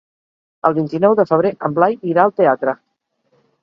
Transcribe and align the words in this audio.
El 0.69 0.77
vint-i-nou 0.77 1.15
de 1.21 1.27
febrer 1.33 1.53
en 1.69 1.79
Blai 1.79 1.97
irà 2.15 2.27
al 2.27 2.37
teatre. 2.43 2.79